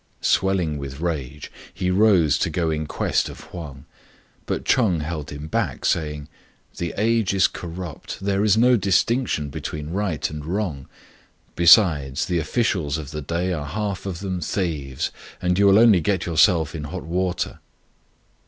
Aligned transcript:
"Swelling 0.39 0.79
with 0.79 0.99
rage, 0.99 1.51
he 1.71 1.91
rose 1.91 2.39
to 2.39 2.49
go 2.49 2.71
in 2.71 2.87
quest 2.87 3.29
of 3.29 3.41
Huang, 3.41 3.85
but 4.47 4.65
Ch'eng 4.65 5.01
held 5.01 5.29
him 5.29 5.45
back, 5.47 5.85
saying," 5.85 6.27
The 6.79 6.91
age 6.97 7.35
is 7.35 7.45
corrupt: 7.47 8.17
there 8.19 8.43
is 8.43 8.57
no 8.57 8.77
distinction 8.77 9.51
between 9.51 9.91
right 9.91 10.27
and 10.31 10.43
wrong. 10.43 10.87
Be 11.55 11.67
sides, 11.67 12.25
the 12.25 12.39
officials 12.39 12.97
of 12.97 13.11
the 13.11 13.21
day 13.21 13.53
are 13.53 13.67
half 13.67 14.07
of 14.07 14.21
them 14.21 14.41
thieves, 14.41 15.11
and 15.39 15.59
you 15.59 15.67
will 15.67 15.77
only 15.77 16.01
get 16.01 16.25
yourself 16.25 16.73
into 16.73 16.89
hot 16.89 17.03
water." 17.03 17.59